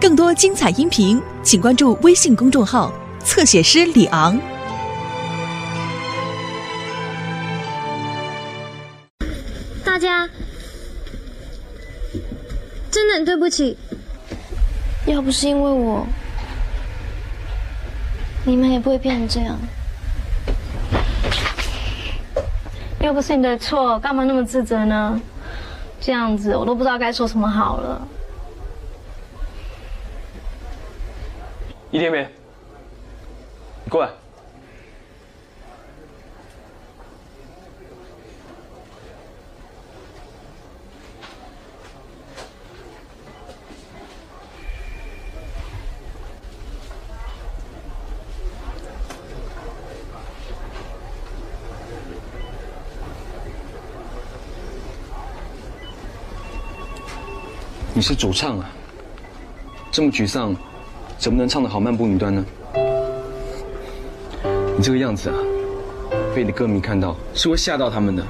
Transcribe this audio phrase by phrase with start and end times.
[0.00, 2.92] 更多精彩音频，请关注微信公众号
[3.24, 4.40] “侧写师李昂”。
[9.84, 10.28] 大家，
[12.92, 13.76] 真的很对不起。
[15.06, 16.06] 要不是因为我，
[18.44, 19.58] 你们也不会变成这样。
[23.00, 25.20] 又不是你的错，干嘛那么自责呢？
[26.00, 28.06] 这样子我都不知道该说什么好了。
[31.90, 32.28] 一点没，
[33.84, 34.10] 你过来。
[57.94, 58.70] 你是主唱啊，
[59.90, 60.54] 这么沮丧。
[61.18, 62.44] 怎么能唱得好《漫步云端》呢？
[64.76, 65.36] 你这个样子啊，
[66.32, 68.22] 被你的歌迷看到是会吓到他们的。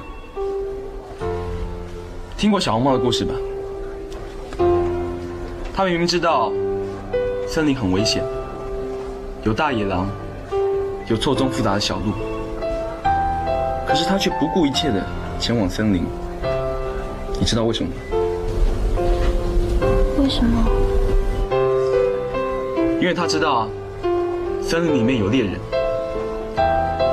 [2.35, 3.33] 听过小红帽的故事吧？
[5.75, 6.51] 他明明知道
[7.47, 8.23] 森林很危险，
[9.43, 10.09] 有大野狼，
[11.07, 12.13] 有错综复杂的小路，
[13.87, 15.05] 可是他却不顾一切的
[15.39, 16.03] 前往森林。
[17.39, 17.95] 你知道为什么吗？
[20.17, 20.88] 为什么？
[23.01, 23.69] 因为他知道，
[24.61, 25.53] 森林里面有猎人，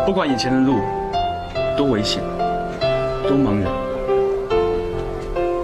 [0.04, 0.80] 不管眼前的路
[1.76, 2.20] 多危险、
[3.22, 3.72] 多茫然，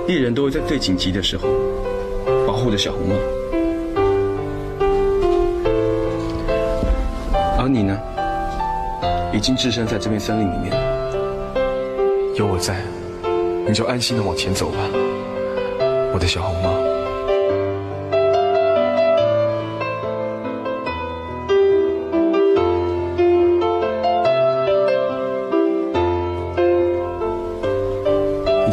[0.07, 1.49] 猎人都会在最紧急的时候
[2.47, 3.17] 保护着小红帽。
[7.59, 7.99] 而你呢，
[9.33, 10.73] 已经置身在这片森林里面，
[12.37, 12.77] 有我在，
[13.67, 14.79] 你就安心的往前走吧，
[16.15, 16.82] 我的小红帽。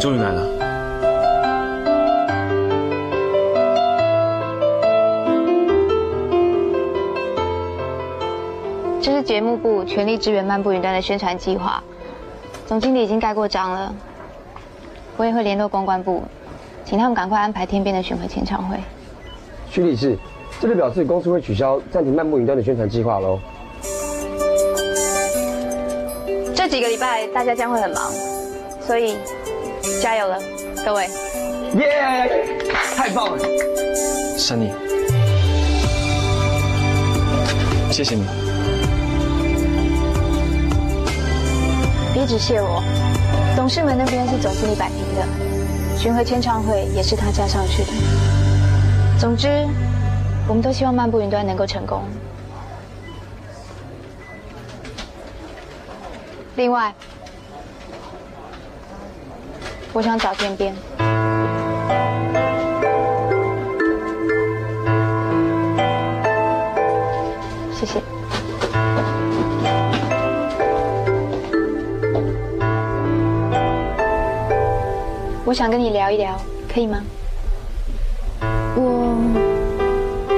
[0.00, 0.46] 终于来了。
[9.02, 11.82] 这是节目部全力支援漫步云端的宣传计划，
[12.66, 13.94] 总经理已经盖过章了。
[15.18, 16.22] 我也会联络公关部，
[16.82, 18.78] 请他们赶快安排天边的巡回签唱会。
[19.68, 20.16] 徐理事，
[20.60, 23.38] 这就表示公司会取消暂停漫步云端的宣传计划喽。
[26.54, 28.10] 这几个礼拜大家将会很忙，
[28.80, 29.18] 所以。
[29.98, 30.38] 加油了，
[30.84, 31.08] 各位！
[31.78, 32.46] 耶，
[32.94, 33.38] 太棒了，
[34.36, 34.70] 珊妮，
[37.90, 38.24] 谢谢你。
[42.12, 42.82] 别只谢我，
[43.56, 45.26] 董事们那边是总经理摆平的，
[45.96, 47.92] 巡回签唱会也是他加上去的。
[49.18, 49.66] 总之，
[50.48, 52.02] 我们都希望漫步云端能够成功。
[56.56, 56.94] 另外。
[59.92, 60.74] 我想找天边，
[67.72, 68.00] 谢谢。
[75.44, 76.40] 我想跟你聊一聊，
[76.72, 77.02] 可以吗？
[78.76, 79.16] 我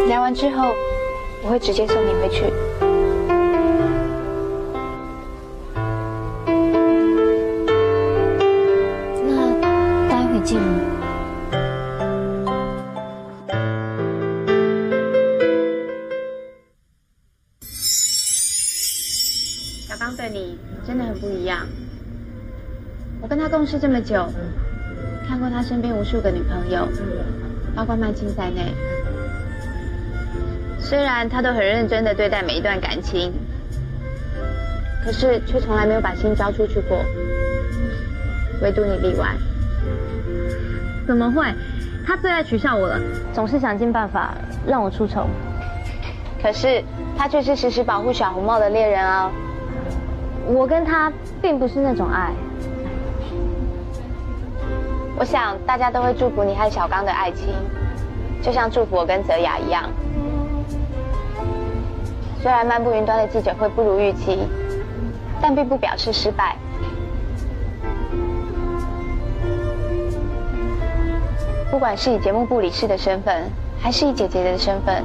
[0.09, 0.75] 聊完之后，
[1.45, 2.52] 我会直接送你回去。
[23.49, 24.27] 共事这么久，
[25.29, 26.89] 看过他身边无数个女朋友，
[27.75, 28.75] 包括曼青在内。
[30.79, 33.33] 虽然他都很认真的对待每一段感情，
[35.05, 37.05] 可是却从来没有把心交出去过。
[38.63, 39.35] 唯独你例外。
[41.07, 41.47] 怎么会？
[42.07, 42.99] 他最爱取笑我了，
[43.33, 44.35] 总是想尽办法
[44.67, 45.29] 让我出丑。
[46.43, 46.83] 可是
[47.17, 49.31] 他却是时时保护小红帽的猎人啊！
[50.47, 52.33] 我跟他并不是那种爱。
[55.17, 57.49] 我想大家都会祝福你和小刚的爱情，
[58.43, 59.85] 就像祝福我跟泽雅一样。
[62.43, 64.41] 虽然漫步云端的记者会不如预期，
[65.41, 66.57] 但并不表示失败。
[71.71, 73.49] 不管是以节目部理事的身份，
[73.81, 75.05] 还是以姐姐的身份，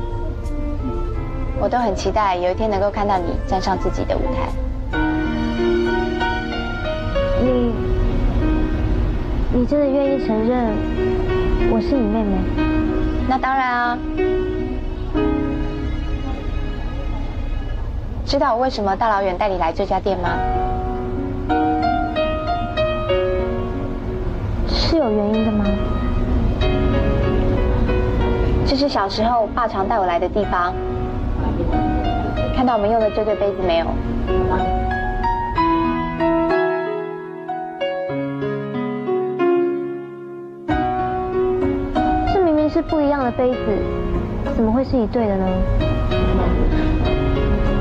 [1.59, 4.66] 我都很期待有一天能够看到你站上自己的舞台。
[9.69, 10.73] 真的愿意承认
[11.69, 12.37] 我是你妹妹？
[13.27, 13.97] 那当然啊！
[18.25, 20.29] 知道我为什么大老远带你来这家店吗？
[24.69, 25.65] 是有原因的吗？
[28.65, 30.73] 这是小时候爸常带我来的地方。
[32.55, 33.85] 看到我们用的这对杯子没有？
[42.77, 43.59] 是不一样的杯子，
[44.55, 45.47] 怎么会是一对的呢？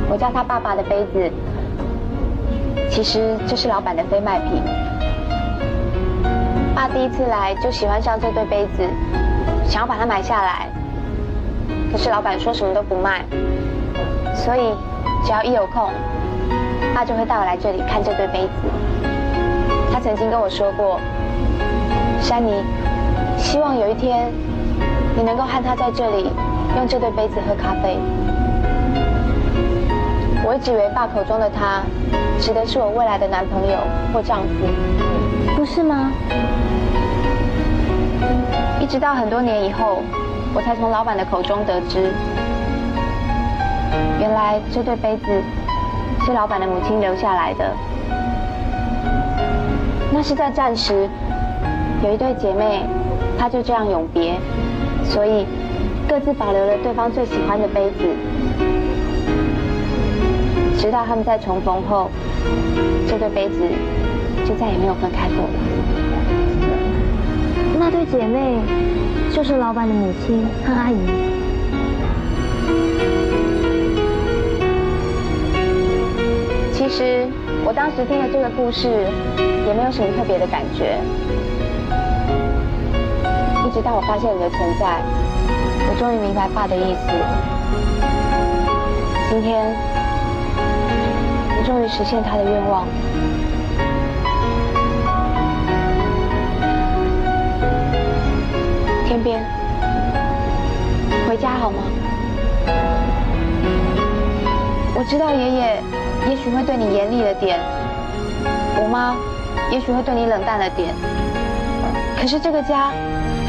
[0.08, 1.30] 我叫他爸爸的杯子，
[2.88, 4.62] 其实这是老板的非卖品。
[6.74, 8.88] 爸第一次来就喜欢上这对杯子，
[9.68, 10.66] 想要把它买下来。
[11.92, 13.22] 可是老板说什么都不卖，
[14.34, 14.72] 所以
[15.26, 15.90] 只要一有空，
[16.94, 18.50] 爸就会带我来这里看这对杯子。
[19.92, 20.98] 他曾经跟我说过，
[22.18, 22.64] 珊妮，
[23.36, 24.32] 希望有一天
[25.16, 26.30] 你能够和他在这里
[26.76, 27.96] 用这对杯子喝咖啡。
[30.44, 31.80] 我一直以为爸口中的他，
[32.38, 33.78] 指的是我未来的男朋友
[34.12, 36.12] 或丈夫，不是吗？
[38.78, 40.02] 一直到很多年以后，
[40.54, 42.12] 我才从老板的口中得知，
[44.20, 45.42] 原来这对杯子
[46.26, 47.72] 是老板的母亲留下来的。
[50.12, 51.08] 那是在战时，
[52.04, 52.82] 有一对姐妹，
[53.38, 54.34] 她就这样永别，
[55.08, 55.46] 所以
[56.08, 58.04] 各自保留了对方最喜欢的杯子。
[60.78, 62.10] 直到他们在重逢后，
[63.08, 63.60] 这对杯子
[64.44, 65.50] 就再也没有分开过了。
[67.78, 68.58] 那对姐妹
[69.32, 70.96] 就是老板的母亲和阿姨。
[76.72, 77.26] 其实
[77.64, 78.88] 我当时听了这个故事，
[79.66, 80.98] 也没有什么特别的感觉。
[83.76, 85.02] 直到我发现你的存在，
[85.90, 87.12] 我终于明白爸的意思。
[89.28, 89.76] 今天。
[91.66, 92.86] 终于实现他的愿望。
[99.04, 99.44] 天边，
[101.28, 101.82] 回家好吗？
[104.94, 105.82] 我知道爷爷
[106.30, 107.58] 也许会对你严厉了点，
[108.80, 109.16] 我妈
[109.72, 110.94] 也许会对你冷淡了点，
[112.16, 112.92] 可是这个家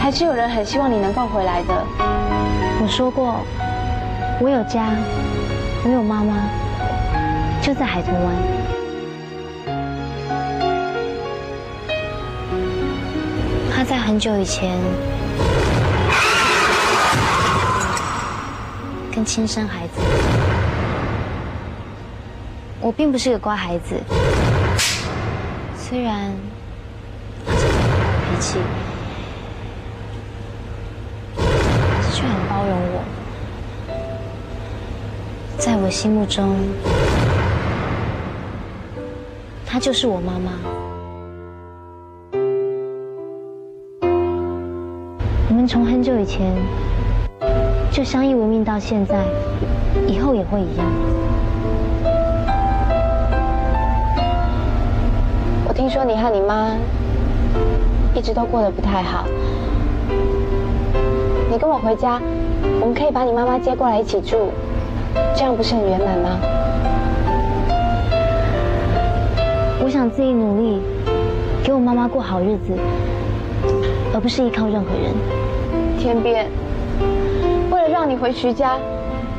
[0.07, 1.86] 还是有人很希望你能够回来的。
[2.00, 3.44] 我说过，
[4.39, 4.92] 我有家，
[5.83, 6.33] 我有妈妈。
[7.62, 8.33] 就在海豚湾，
[13.75, 14.80] 他在很久以前
[19.13, 20.00] 跟亲生孩子。
[22.80, 24.01] 我并不是个乖孩子，
[25.77, 26.31] 虽然
[27.45, 28.57] 他是很好脾气，
[31.36, 31.44] 可
[32.03, 33.04] 是却很包容我，
[35.59, 36.57] 在我心目中。
[39.63, 40.54] 她就是我妈妈。
[45.48, 46.51] 我们从很久以前
[47.92, 49.24] 就相依为命到现在，
[50.07, 50.88] 以后也会一样。
[55.68, 56.71] 我听说你和你妈
[58.15, 59.27] 一直都过得不太好，
[61.51, 62.19] 你跟我回家，
[62.79, 64.51] 我们可以把你妈妈接过来一起住，
[65.36, 66.39] 这样不是很圆满吗？
[69.84, 70.81] 我想自己努力，
[71.63, 72.74] 给我妈妈过好日子，
[74.13, 75.13] 而不是依靠任何人。
[75.98, 76.46] 天边，
[77.72, 78.77] 为了让你回徐家，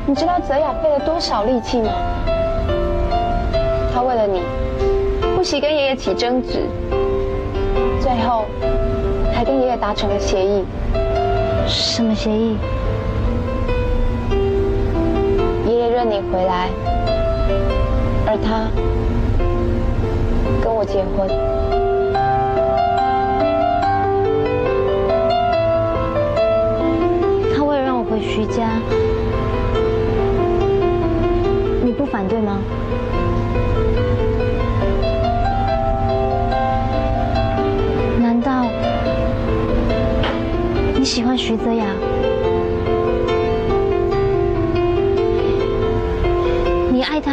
[0.05, 1.89] 你知道泽雅费了多少力气吗？
[3.93, 4.41] 她为了你，
[5.35, 6.59] 不惜跟爷爷起争执，
[8.01, 8.45] 最后
[9.33, 10.65] 还跟爷爷达成了协议。
[11.67, 12.57] 什么协议？
[16.03, 16.69] 你回来，
[18.27, 18.69] 而他。
[20.61, 21.27] 跟我结婚，
[27.55, 28.79] 他为了让我回徐家，
[31.83, 32.59] 你不反对吗？
[38.21, 38.65] 难道
[40.95, 41.85] 你喜欢徐泽雅？
[46.99, 47.31] 你爱他？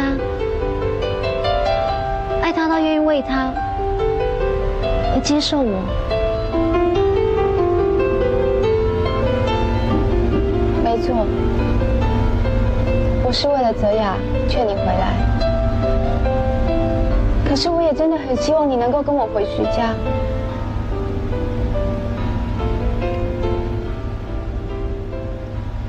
[2.41, 3.51] 爱他到愿意为他
[5.13, 5.83] 而接受我，
[10.85, 11.27] 没错，
[13.25, 14.15] 我是为了泽雅
[14.47, 15.11] 劝你回来。
[17.49, 19.93] 可是我也真的很希望你能够跟我回徐家。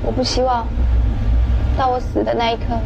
[0.03, 0.67] 我不希望
[1.77, 2.77] 到我死的那一刻，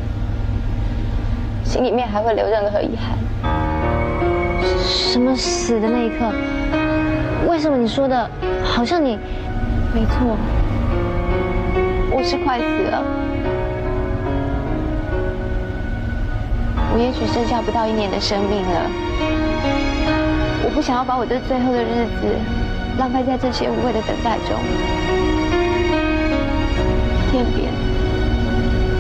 [1.73, 3.17] 心里面还会留任何遗憾。
[4.85, 6.31] 什么死的那一刻？
[7.49, 8.29] 为什么你说的
[8.63, 9.17] 好像你？
[9.91, 10.37] 没错，
[12.11, 13.03] 我是快死了。
[16.93, 18.87] 我也许剩下不到一年的生命了。
[20.65, 22.37] 我不想要把我这最后的日子
[22.99, 24.55] 浪费在这些无谓的等待中。
[27.31, 27.73] 天边，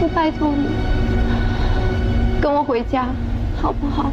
[0.01, 0.65] 我拜托你，
[2.43, 3.07] 跟我回家，
[3.55, 4.11] 好不好？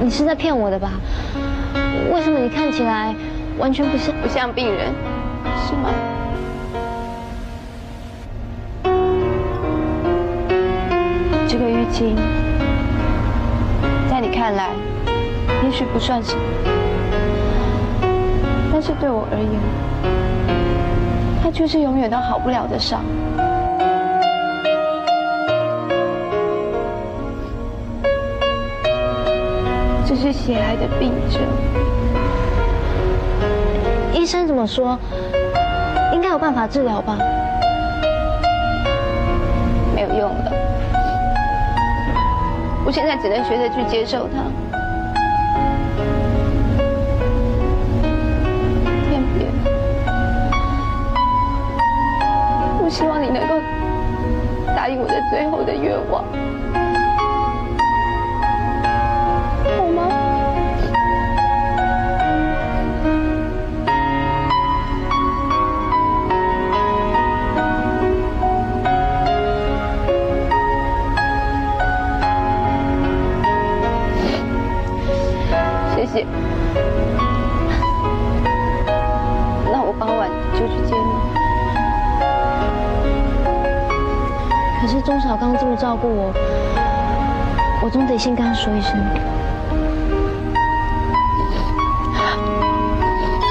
[0.00, 0.92] 你是在骗我的吧？
[2.14, 3.12] 为什么你看起来
[3.58, 4.94] 完全不像不像病人，
[5.66, 5.90] 是吗？
[11.48, 12.14] 这个淤青，
[14.08, 14.70] 在你看来，
[15.64, 16.42] 也许不算什么，
[18.72, 19.60] 但是对我而言，
[21.52, 23.04] 就是永远都好不了的伤。
[30.06, 31.40] 这是血癌的病症，
[34.12, 34.98] 医生怎么说？
[36.12, 37.16] 应该有办法治疗吧？
[39.94, 40.52] 没有用了。
[42.84, 44.42] 我现在只能学着去接受它。
[52.90, 53.54] 希望你能够
[54.76, 56.24] 答应我的最后的愿望。
[85.40, 86.34] 刚这么照顾我，
[87.82, 88.92] 我总得先跟他说一声。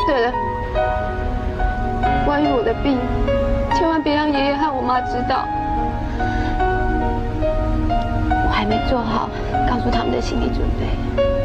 [0.06, 0.32] 对了，
[2.28, 3.00] 关于我的病，
[3.74, 5.48] 千万别让爷爷和我妈知道。
[8.46, 9.28] 我还没做好
[9.68, 11.39] 告诉他们的心理准备。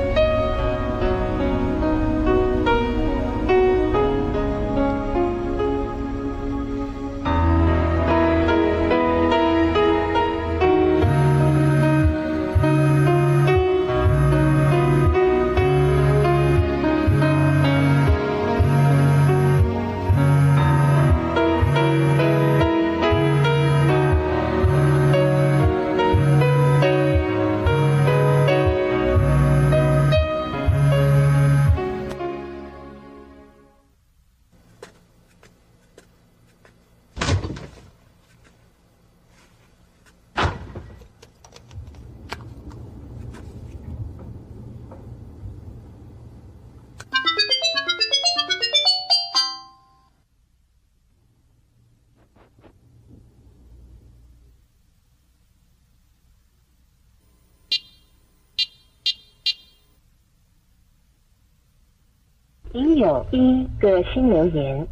[63.04, 64.88] 有一个新留言。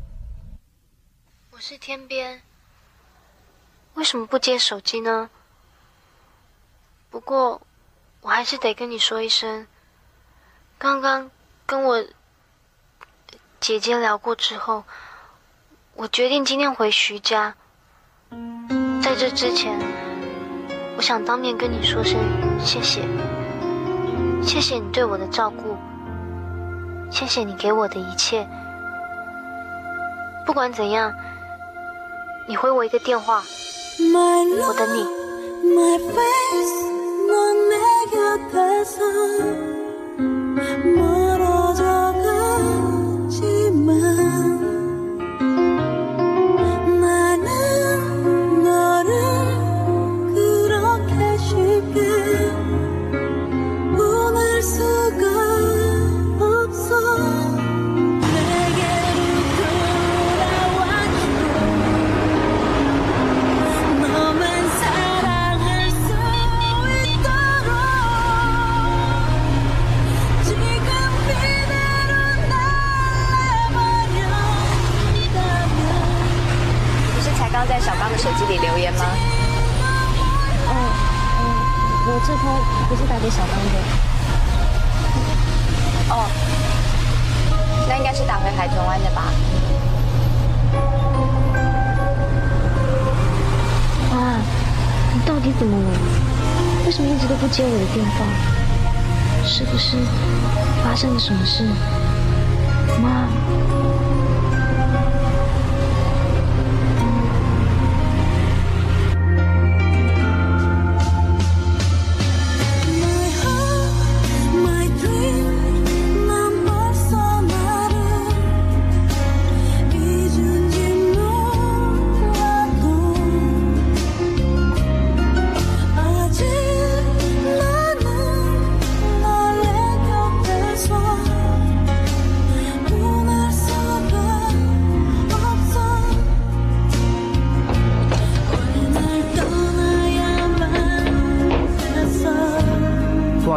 [1.51, 2.43] 我是天边，
[3.95, 5.31] 为什么不接手机呢？
[7.09, 7.63] 不过，
[8.21, 9.67] 我还是得跟你说一声，
[10.77, 11.31] 刚刚
[11.65, 12.05] 跟我
[13.61, 14.85] 姐姐聊过之后，
[15.95, 17.55] 我决定今天回徐家。
[19.03, 19.79] 在这之前，
[20.99, 22.21] 我想当面跟你说声
[22.61, 23.01] 谢谢，
[24.43, 25.79] 谢谢你对我的照顾。
[27.13, 28.47] 谢谢你给我的一切。
[30.45, 31.15] 不管怎样，
[32.49, 33.43] 你回我一个电话，
[34.67, 35.07] 我等你。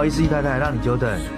[0.06, 1.35] 意思，易太太，让你久等。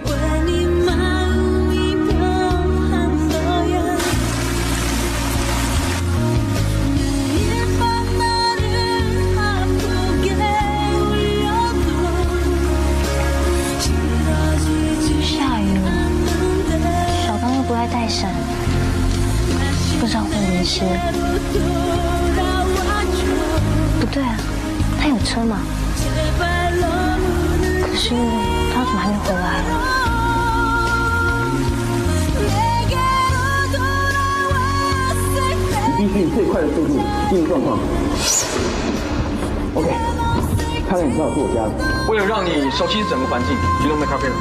[42.37, 44.35] 让你熟悉整个环境，移动的咖啡了。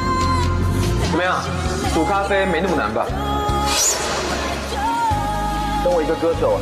[1.09, 1.41] 怎么样？
[1.95, 3.07] 煮咖啡没那么难吧？
[5.83, 6.59] 当我一个歌手，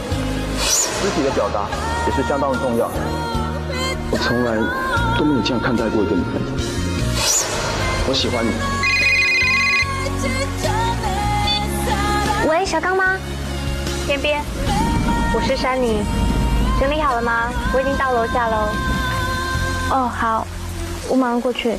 [1.01, 1.67] 肢体的表达
[2.07, 2.89] 也是相当的重要。
[4.11, 4.55] 我从来
[5.19, 6.41] 都没有这样看待过一个女人。
[8.07, 8.51] 我喜欢你。
[12.47, 13.17] 喂，小刚吗？
[14.07, 14.41] 边边，
[15.33, 16.01] 我是珊妮。
[16.79, 17.49] 整理好了吗？
[17.73, 18.69] 我已经到楼下喽。
[19.91, 20.47] 哦，好。
[21.09, 21.77] 我马上过去。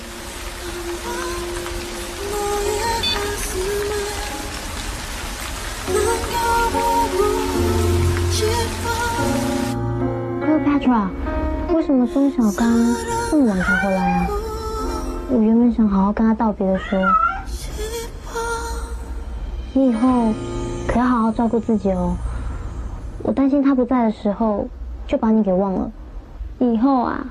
[10.49, 11.11] 又怕什么
[11.75, 12.97] 为什么孙小刚
[13.31, 14.27] 这么晚才回来啊？
[15.29, 17.01] 我原本想好好跟他道别的说
[19.73, 20.33] 你以后
[20.87, 22.17] 可要好好照顾自己哦。
[23.23, 24.69] 我担心他不在的时候
[25.09, 25.91] 就把你给忘了。
[26.61, 27.27] 以后啊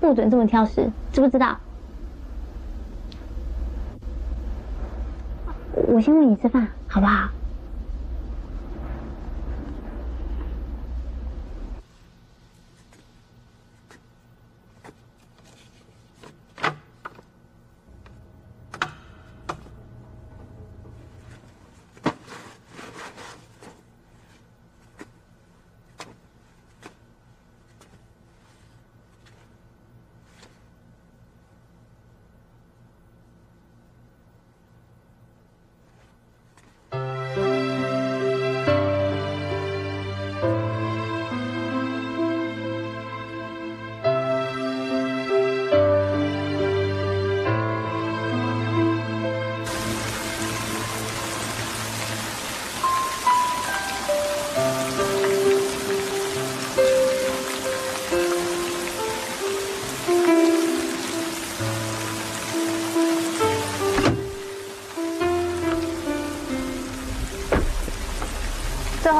[0.00, 0.90] 不准这么挑食。
[1.16, 1.56] 知不知道？
[5.88, 7.30] 我先喂你吃饭，好不好？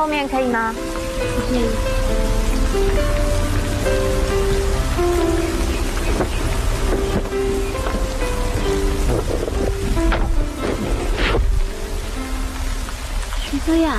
[0.07, 0.73] 后面可以吗？
[13.51, 13.97] 徐哥呀，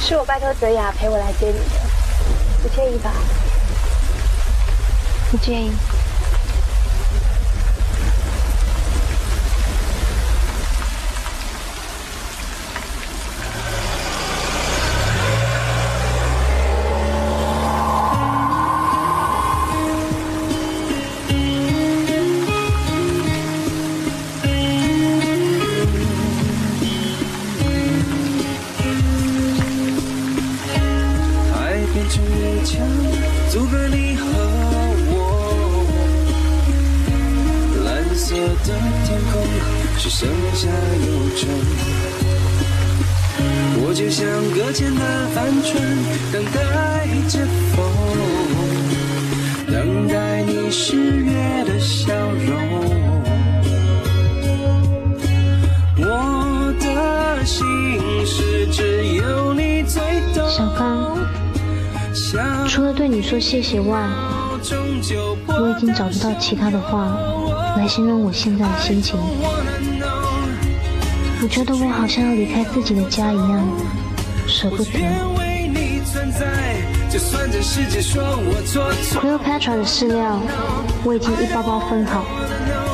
[0.00, 1.64] 是我拜托泽雅陪我来接你的，
[2.62, 3.12] 不介意吧？
[5.32, 5.72] 不介意。
[33.50, 34.22] 阻隔你和
[35.10, 35.14] 我。
[37.84, 38.68] 蓝色的
[39.04, 39.32] 天空
[39.98, 40.68] 只剩下
[41.04, 41.40] 忧愁，
[43.84, 44.20] 我就像
[44.54, 45.00] 搁浅的
[45.34, 45.70] 帆船，
[46.32, 46.56] 等待
[47.28, 47.34] 着
[47.74, 47.78] 风，
[49.66, 51.30] 等待你十月
[51.64, 52.14] 的笑
[52.46, 52.50] 容。
[55.98, 56.04] 我
[56.80, 57.64] 的心
[58.26, 58.51] 事
[62.68, 64.00] 除了对你说谢谢外，
[65.48, 67.14] 我已经找不到其他的话
[67.76, 69.18] 来形容我现在的心情。
[71.42, 73.68] 我觉得我好像要离开自己的家一样，
[74.46, 74.90] 舍不得。
[79.20, 80.40] Cleopatra 的饲料
[81.04, 82.24] 我已经一包包分好，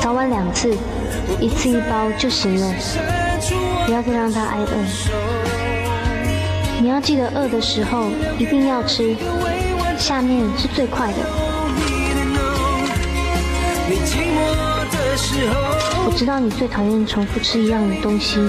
[0.01, 0.75] 早晚两次，
[1.39, 2.73] 一次一包就行了，
[3.85, 5.48] 不要再让它挨饿。
[6.81, 8.05] 你要记得饿的时候
[8.37, 9.13] 一定要吃，
[9.97, 11.17] 下面是最快的。
[16.05, 18.39] 我知道你最讨厌重复吃一样的东西，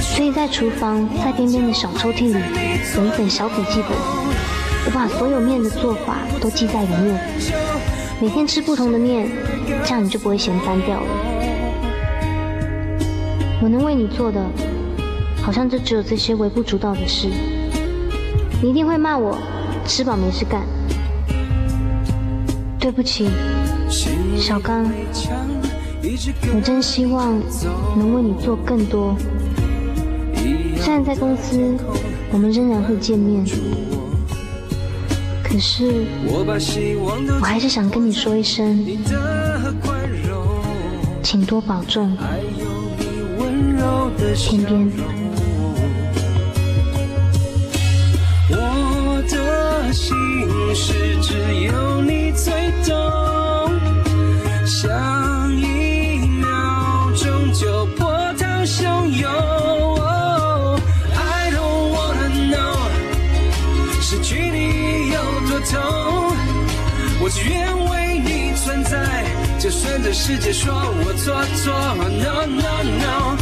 [0.00, 2.38] 所以在厨房在边边的小抽屉里
[2.96, 3.90] 有一本小笔记本，
[4.86, 7.20] 我把所有面的做法都记在里面。
[8.20, 9.28] 每天吃不同的面，
[9.84, 11.06] 这样你就不会嫌单调了。
[13.62, 14.40] 我能为你做的，
[15.50, 17.26] 好像就只有这些微不足道的事。
[18.62, 19.36] 你一定会骂我
[19.84, 20.62] 吃饱没事干。
[22.78, 23.28] 对不起，
[24.36, 24.88] 小刚，
[26.54, 27.36] 我真希望
[27.96, 29.16] 能为你做更多。
[30.76, 31.74] 虽然在公司
[32.30, 33.44] 我们仍然会见面，
[35.42, 36.44] 可是我
[37.42, 38.86] 还是想跟你说一声，
[41.24, 42.16] 请多保重，
[44.36, 45.19] 天边。
[50.00, 50.16] 心
[50.74, 53.78] 事只有你最懂，
[54.64, 56.48] 想一秒
[57.14, 59.30] 钟就波涛汹涌。
[61.14, 62.78] I don't wanna know，
[64.00, 65.78] 失去你有多痛，
[67.20, 69.26] 我只愿为你存在，
[69.58, 71.74] 就算这世界说我做错。
[72.24, 73.36] No no no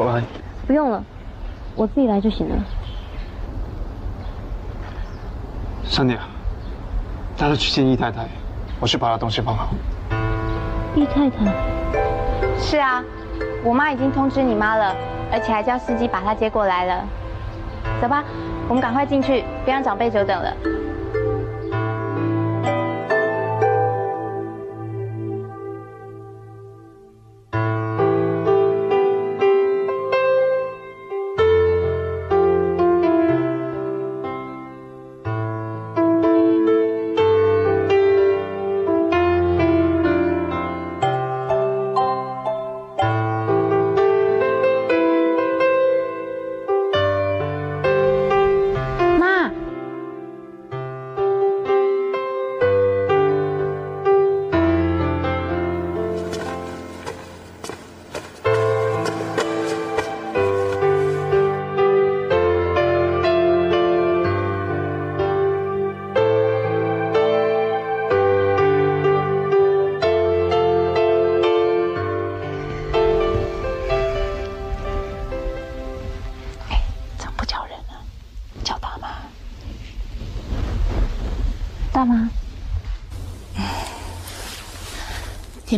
[0.00, 0.22] 我来。
[0.66, 1.04] 不用了，
[1.76, 2.56] 我自己来就行了。
[5.84, 6.18] 三娘，
[7.36, 8.26] 带她去见易太太，
[8.80, 9.68] 我去把她东西放好。
[10.94, 11.52] 易太太，
[12.58, 13.02] 是啊，
[13.62, 14.94] 我妈已经通知你妈了，
[15.30, 17.04] 而且还叫司机把她接过来了。
[18.00, 18.24] 走吧，
[18.68, 20.56] 我们赶快进去，别让长辈久等了。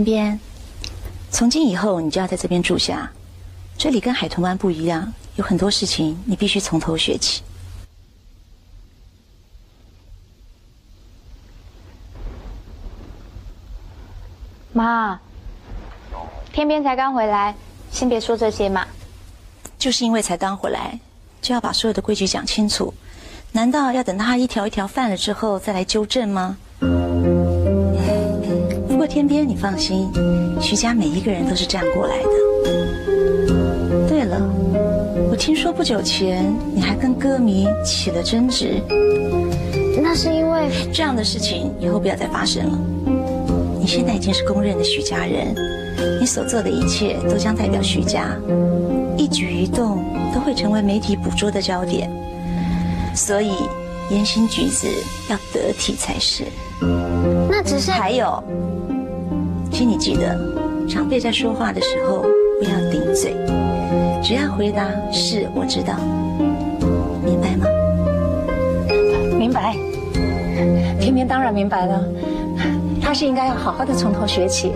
[0.03, 0.41] 天边，
[1.31, 3.11] 从今以后你就要在这边住下。
[3.79, 7.43] 这里跟海豚湾不一样，有很多事情你必须从头学起。
[14.73, 15.21] 妈，
[16.53, 17.55] 天边才刚回来，
[17.91, 18.87] 先别说这些嘛。
[19.79, 20.99] 就是因为才刚回来，
[21.41, 22.93] 就要把所有的规矩讲清楚。
[23.53, 26.57] 难道要等他一条一条犯了之后再来纠正吗？
[29.03, 30.09] 不过天边，你放心，
[30.61, 32.29] 徐家每一个人都是这样过来的。
[34.09, 34.41] 对了，
[35.29, 38.81] 我听说不久前你还跟歌迷起了争执，
[40.01, 42.79] 那是因为这样的事情以后不要再发生了。
[43.81, 45.53] 你现在已经是公认的徐家人，
[46.21, 48.37] 你所做的一切都将代表徐家，
[49.19, 52.09] 一举一动都会成为媒体捕捉的焦点，
[53.17, 53.51] 所以
[54.11, 54.87] 言行举止
[55.29, 56.45] 要得体才是。
[57.51, 58.43] 那只是还有，
[59.73, 60.39] 请你记得，
[60.87, 62.25] 长辈在说话的时候
[62.59, 63.35] 不要顶嘴，
[64.23, 65.97] 只要回答是我知道，
[67.25, 67.67] 明白吗？
[69.39, 69.75] 明白，
[71.01, 72.05] 天天当然明白了，
[73.01, 74.71] 他是应该要好好的从头学起。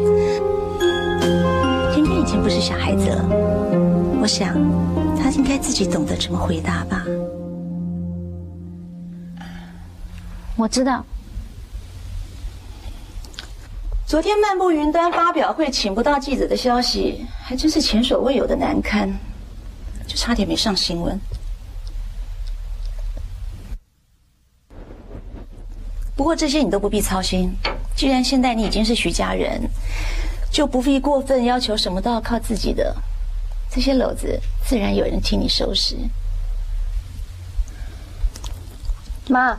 [1.92, 3.24] 天天已经不是小孩子了，
[4.20, 4.54] 我想
[5.16, 7.04] 他应该自己懂得怎么回答吧。
[10.56, 11.04] 我知道，
[14.06, 19.12] 昨天漫步云端发表会请不到记者的消息，还真是前所未有的难堪。
[20.06, 21.18] 就差点没上新闻。
[26.14, 27.52] 不过这些你都不必操心，
[27.96, 29.60] 既然现在你已经是徐家人，
[30.52, 32.94] 就不必过分要求什么都要靠自己的。
[33.68, 35.96] 这些篓子自然有人替你收拾。
[39.28, 39.58] 妈，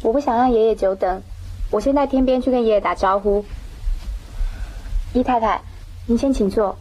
[0.00, 1.22] 我不想让爷爷久等，
[1.70, 3.44] 我先带天边去跟爷爷打招呼。
[5.14, 5.60] 姨太太，
[6.06, 6.76] 您先请坐。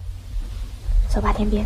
[1.07, 1.63] 走吧，天边。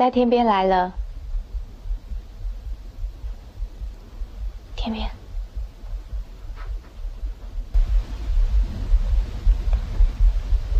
[0.00, 0.94] 带天边来了。
[4.74, 5.06] 天边，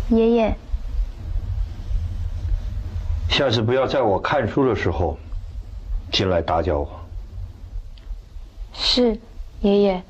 [0.09, 0.55] 爷爷，
[3.29, 5.15] 下次不要在我看书的时候
[6.11, 6.89] 进来打搅我。
[8.73, 9.15] 是
[9.59, 10.01] 爷爷。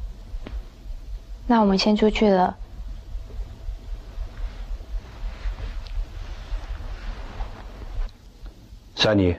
[1.47, 2.55] 那我们先出去了。
[9.01, 9.35] 珊妮，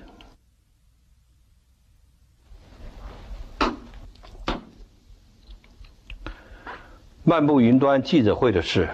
[7.22, 8.88] 漫步云端记者会的事，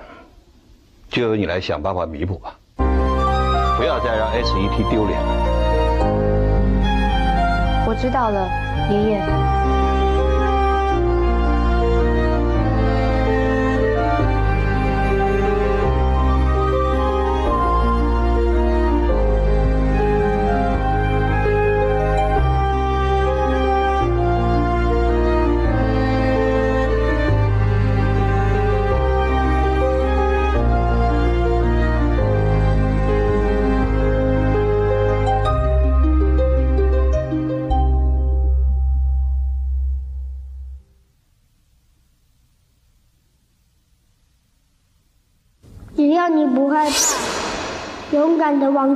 [1.08, 5.18] 就由你来想办法弥补吧，不要再让 SET 丢脸。
[7.86, 8.46] 我知道了，
[8.92, 9.47] 爷爷。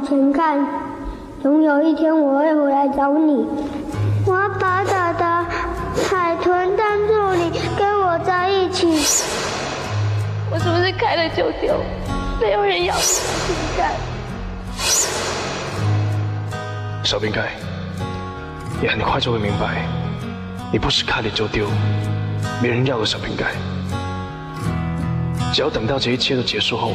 [0.02, 0.58] 前看，
[1.42, 3.46] 总有一天我会回来找你。
[4.26, 5.46] 我把打的
[6.10, 8.88] 海豚当助理，跟我在一起。
[10.50, 11.74] 我是不是开了就丢？
[12.40, 13.94] 没有人要瓶盖。
[17.04, 17.52] 小瓶盖，
[18.80, 19.86] 你很快就会明白，
[20.72, 21.66] 你不是开了就丢，
[22.60, 23.52] 没人要的小瓶盖。
[25.52, 26.94] 只要等到这一切都结束后，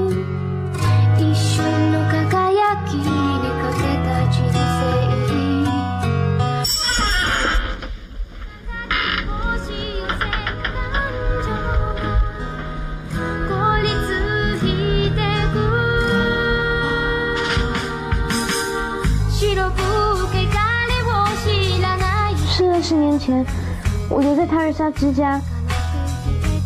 [25.00, 25.40] 之家，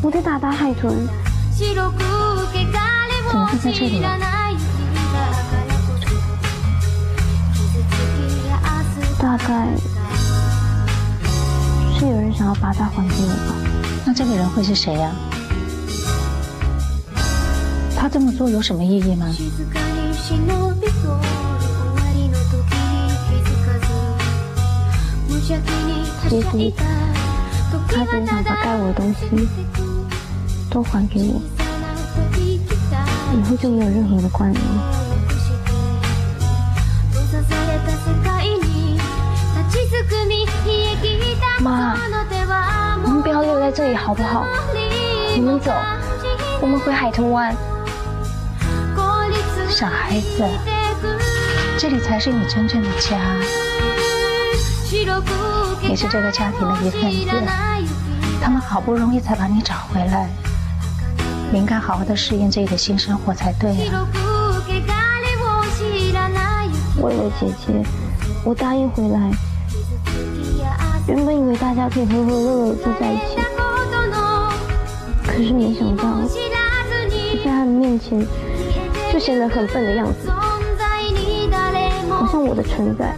[0.03, 1.09] 我在打打海豚。
[1.57, 2.67] 白く汚
[3.07, 4.57] れを知らない
[9.19, 9.69] 大概
[11.99, 13.55] 是有人想要把它还给我吧。
[14.05, 15.13] 那这个人会是谁呀、
[17.97, 19.27] 他这么做有什么意义吗？
[26.29, 26.41] 静
[26.73, 27.14] か
[27.89, 29.49] 他只是想把该我的东西
[30.71, 31.41] 都还给我，
[33.35, 34.63] 以后就没有任何的关联。
[37.13, 38.99] 閉ざされた世界に立
[39.71, 42.53] ちすくみ冷え切った妈その手は
[43.05, 44.45] 我们不要留在这里好不好？
[45.37, 45.73] 我们走，
[46.61, 47.55] 我们回海豚湾。
[48.95, 49.37] 孤立
[49.71, 50.45] 傻孩子，
[51.79, 53.19] 这里才是你真正的家，
[55.07, 55.29] 白く
[55.83, 57.31] 你是这个家庭的一份子。
[58.43, 60.29] 他们好不容易才把你找回来，
[61.53, 64.07] 你应该好好的适应这里的新生活才对啊。
[64.63, 64.69] 汚
[65.23, 66.71] れを知らない
[67.03, 67.85] 为了姐姐，
[68.45, 69.31] 我答应回来。
[71.07, 73.37] 原本以为大家可以和和乐乐地住在一起，
[75.27, 76.29] 可是没想到，我
[77.45, 78.27] 在他们面前
[79.13, 80.31] 就显得很笨的样子，
[82.11, 83.17] 好像我的存在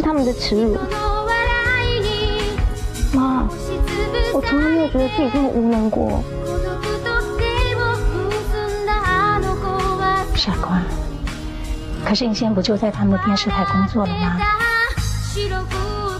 [0.00, 0.78] 是他们的耻辱。
[3.12, 3.46] 妈，
[4.32, 6.24] 我从来没有觉得自己这么无能过。
[10.34, 10.80] 傻瓜，
[12.02, 14.38] 可是你现在不就在他们的电视台工作了吗？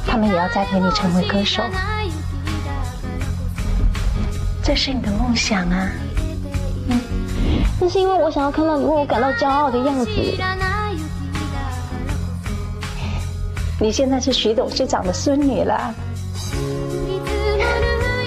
[0.07, 1.63] 他们也要栽培你成为歌手，
[4.63, 5.89] 这是你的梦想啊。
[6.91, 7.01] 嗯，
[7.81, 10.11] 那是因为我想要看到你为我感到骄傲的样子。
[13.83, 15.95] 你现在是徐董事长的孙女了，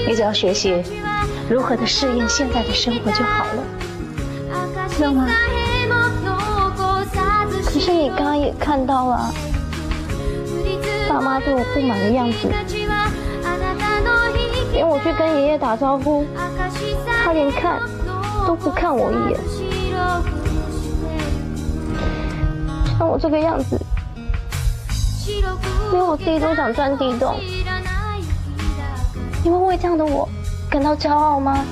[0.08, 0.84] 你只要学习
[1.48, 3.64] 如何的适应现在的生活就好了，
[4.90, 5.28] 知道吗？
[7.66, 9.32] 可是你刚刚也看到了，
[11.08, 12.50] 爸妈对我不满的样子，
[14.72, 16.26] 连我去跟爷爷打招呼，
[17.24, 17.80] 他连看
[18.48, 19.40] 都不看我一眼，
[22.98, 23.80] 像我这个样子。
[25.92, 27.36] 连我自己都想钻地洞，
[29.44, 30.28] 你会为这样的我
[30.70, 31.64] 感到骄傲吗？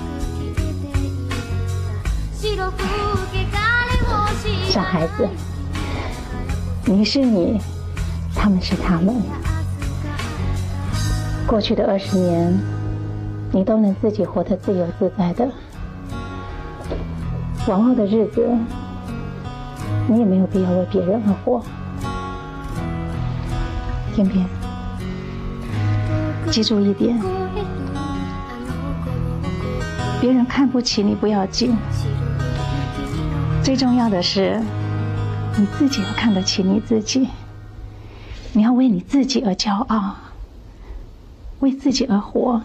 [4.68, 5.28] 小孩子，
[6.86, 7.60] 你是你，
[8.36, 9.16] 他们是他们。
[11.46, 12.58] 过去的二十年，
[13.52, 15.48] 你都能自己活得自由自在的。
[17.68, 18.48] 往后的日子，
[20.08, 21.62] 你也没有必要为别人而活。
[24.14, 24.46] 天边，
[26.52, 27.18] 记住一点：
[30.20, 31.76] 别人看不起你不要紧，
[33.64, 34.62] 最重要的是
[35.58, 37.30] 你自己要看得起你自己。
[38.54, 40.14] 你要为你自己而骄傲，
[41.62, 42.62] 为自己而活，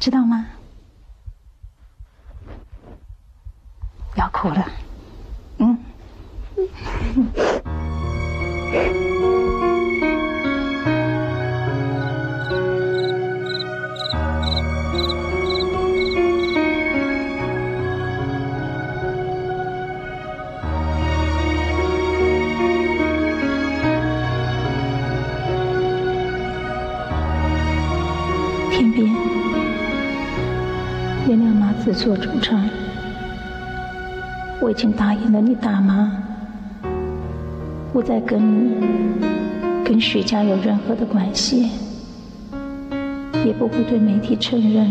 [0.00, 0.46] 知道吗？
[4.12, 4.66] 不要哭了，
[5.58, 5.78] 嗯。
[32.24, 32.58] 自作主张，
[34.58, 36.10] 我已经答应了你大妈，
[37.92, 38.76] 不再跟你、
[39.84, 41.68] 跟徐家有任何的关系，
[43.44, 44.90] 也不会对媒体承认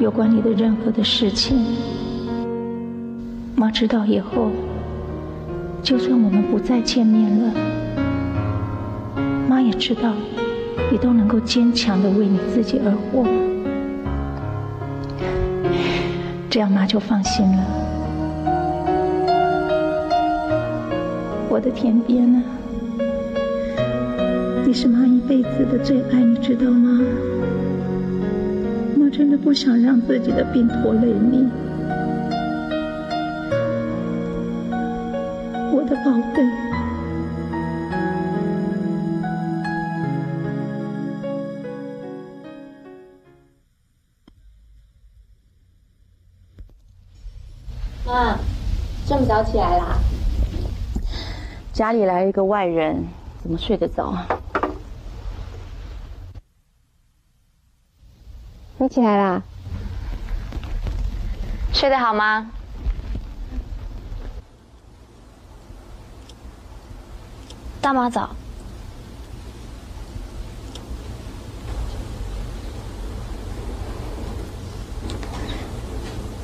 [0.00, 1.64] 有关你的任何的事情。
[3.54, 4.50] 妈知道以后，
[5.80, 7.54] 就算我们不再见面了，
[9.48, 10.12] 妈也知道
[10.90, 13.24] 你都能够坚强的为你自己而活。
[16.54, 17.64] 这样妈就放心了。
[21.48, 22.42] 我的天边啊，
[24.64, 27.00] 你是妈一辈子的最爱，你知道吗？
[28.96, 31.48] 妈真的不想让自己的病拖累你，
[35.72, 36.63] 我的宝贝。
[49.26, 49.98] 早起来啦！
[51.72, 53.08] 家里来一个外人，
[53.42, 54.14] 怎么睡得着？
[58.76, 59.42] 你起来啦？
[61.72, 62.50] 睡得好吗？
[67.80, 68.30] 大妈早。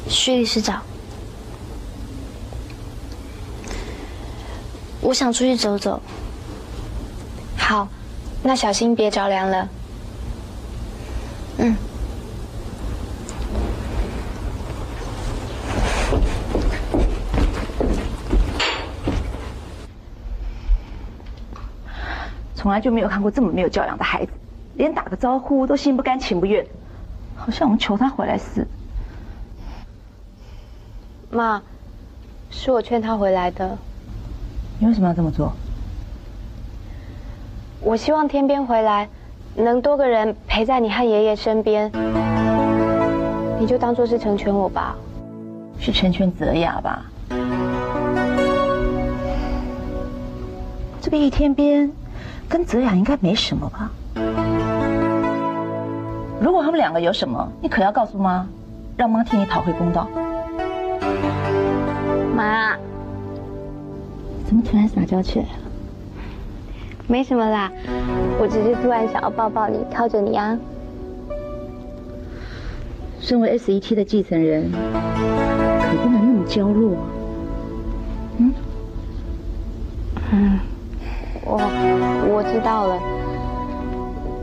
[0.09, 0.83] 徐理事长。
[5.11, 6.01] 我想出去走走。
[7.59, 7.89] 好，
[8.45, 9.69] 那小心别着凉了。
[11.59, 11.77] 嗯。
[22.55, 24.31] 从来就没有看过这么没有教养的孩子，
[24.75, 26.65] 连打个招呼都心不甘情不愿，
[27.35, 28.67] 好像我们求他回来似的。
[31.37, 31.61] 妈，
[32.49, 33.77] 是我劝他回来的。
[34.81, 35.53] 你为什么要这么做？
[37.83, 39.07] 我希望天边回来，
[39.55, 41.93] 能多个人陪在你和爷爷身边，
[43.61, 44.97] 你就当做是成全我吧。
[45.79, 47.05] 是成全泽雅吧？
[51.03, 51.93] 这个易天边
[52.49, 53.91] 跟泽雅应该没什么吧？
[56.41, 58.47] 如果他们两个有什么，你可要告诉妈，
[58.97, 60.09] 让妈替你讨回公道。
[62.35, 62.75] 妈。
[64.51, 65.51] 怎么突然撒娇起来了？
[67.07, 67.71] 没什么啦，
[68.41, 70.59] 我只是突然想要抱抱你，靠着你啊。
[73.21, 76.97] 身为 S E T 的继承人，可不能那么娇弱。
[78.39, 78.53] 嗯，
[80.33, 80.59] 嗯，
[81.45, 81.57] 我
[82.35, 83.01] 我知道了，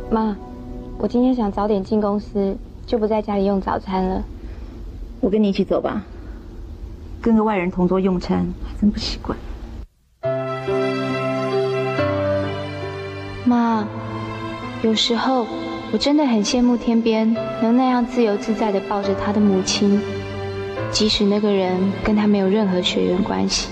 [0.10, 0.38] 妈，
[0.98, 2.56] 我今天想早点进公司，
[2.86, 4.24] 就不在家里用早餐了。
[5.20, 6.02] 我跟你一起走吧，
[7.22, 9.38] 跟个外人同桌用餐，还真不习惯。
[14.84, 15.48] 有时候
[15.92, 20.00] 我真的很羡慕天边能那样自由自在地抱着他的母亲，
[20.92, 23.68] 即使那个人跟他没有任何血缘关系。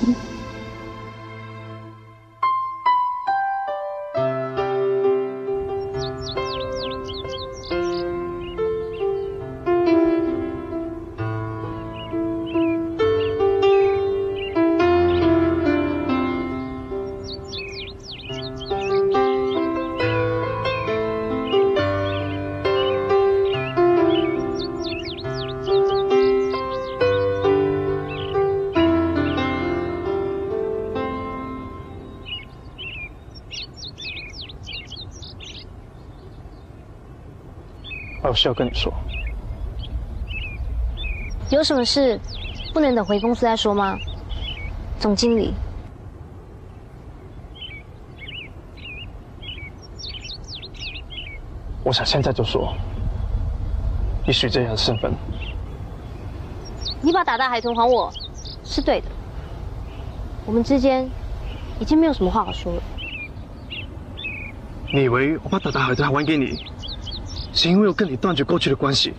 [38.36, 38.94] 事要跟你说。
[41.50, 42.20] 有什么事
[42.74, 43.98] 不能等回公司再说吗？
[44.98, 45.54] 总经理，
[51.84, 52.74] 我想现在就说，
[54.26, 55.14] 以许这样的身份，
[57.02, 58.12] 你把打大海豚还我，
[58.64, 59.08] 是对的。
[60.46, 61.08] 我们之间
[61.80, 62.82] 已经没有什么话好说了。
[64.94, 66.66] 你以为我把打大海豚还给你，
[67.56, 69.14] 是因为我跟你断绝过去的关系？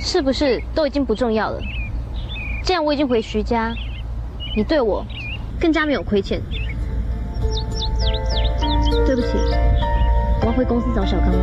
[0.00, 1.60] 是不是都已经不重要了？
[2.64, 3.74] 既然我已经回徐家，
[4.56, 5.04] 你对我
[5.60, 6.40] 更加没有亏欠。
[9.04, 9.28] 对不起，
[10.40, 11.38] 我要回公司找小刚了。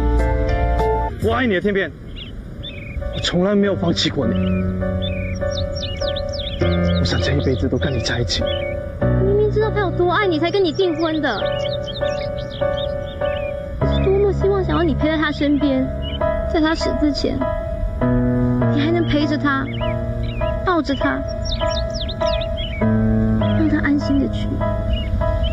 [1.23, 1.91] 我爱你的天边，
[3.13, 4.33] 我从来没有放弃过你。
[6.99, 8.41] 我想这一辈子都跟你在一起。
[9.25, 11.41] 明明知道他有多爱你，才跟你订婚的。
[14.31, 15.83] 是多么希望想要你陪在他身边，
[16.53, 17.37] 在他死之前，
[18.73, 19.65] 你还能陪着他，
[20.65, 21.19] 抱着他，
[22.79, 24.47] 让他安心的去。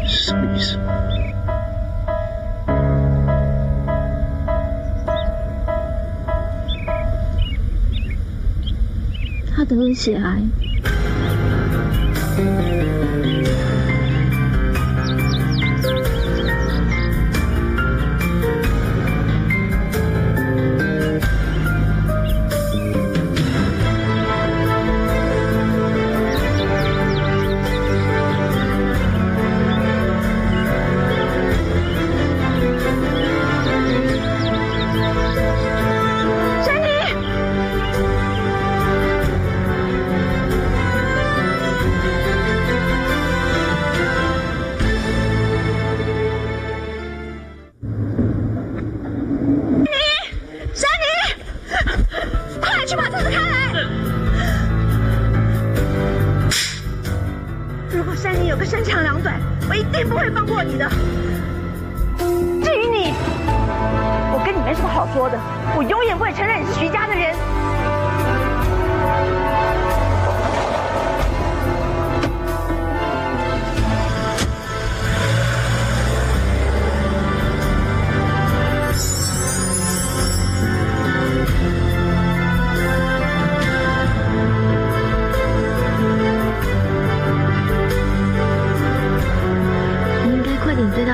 [0.07, 0.79] 什么意思？
[9.57, 10.43] 他得了血癌。
[58.67, 60.91] 身长两短，我一定不会放过你的。
[62.19, 63.15] 至于你，
[64.33, 65.39] 我跟你没什么好说的，
[65.77, 67.33] 我永远不会承认你是徐家的人。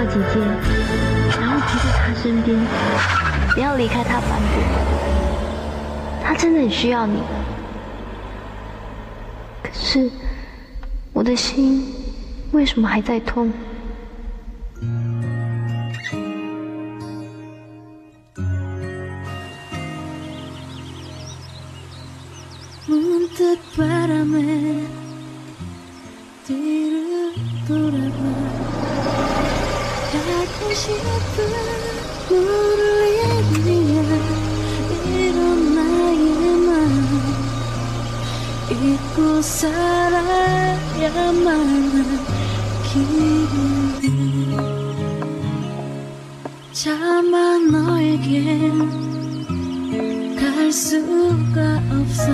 [0.04, 0.40] 姐姐，
[1.40, 2.58] 然后陪在他身边，
[3.54, 4.60] 不要离开他半步。
[6.24, 7.22] 他真的很需要你，
[9.62, 10.10] 可是
[11.12, 11.92] 我的心
[12.52, 13.52] 为什么还在痛？
[46.81, 48.71] 차마 너에겐
[50.37, 52.31] 갈 수가 없어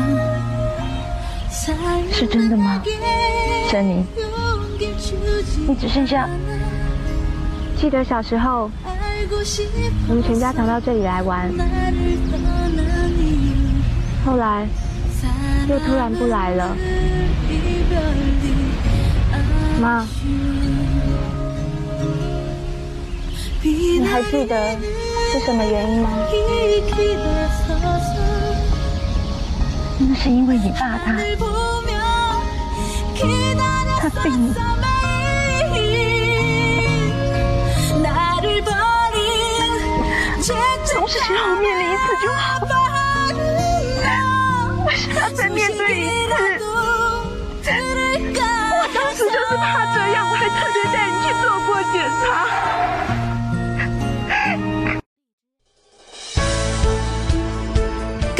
[2.11, 2.81] 是真的吗，
[3.71, 4.03] 珊妮？
[5.67, 6.27] 你只剩下……
[7.79, 8.69] 记得小时候，
[10.09, 11.49] 我们全家常到这里来玩，
[14.25, 14.67] 后来
[15.69, 16.75] 又突然不来了。
[19.81, 20.05] 妈，
[23.70, 24.76] 你还记得
[25.32, 26.08] 是什么原因吗？
[30.00, 31.12] 那是因为你爸他，
[34.00, 34.54] 他病了。
[40.86, 42.58] 总是希望我面临一次就好，
[44.86, 46.64] 为什么要再面对一次？
[48.80, 51.94] 我当时就是怕这样，我还特别带你去做过检
[52.24, 52.26] 查。